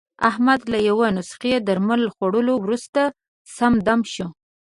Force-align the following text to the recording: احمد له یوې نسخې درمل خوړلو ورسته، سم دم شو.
احمد 0.29 0.61
له 0.71 0.77
یوې 0.87 1.09
نسخې 1.17 1.53
درمل 1.67 2.01
خوړلو 2.13 2.55
ورسته، 2.65 3.01
سم 3.55 3.73
دم 3.85 4.01
شو. 4.13 4.27